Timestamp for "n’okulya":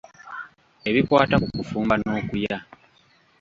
1.97-2.57